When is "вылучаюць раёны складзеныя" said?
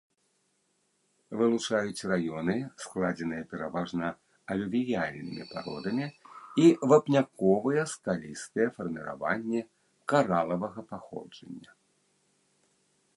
1.41-3.43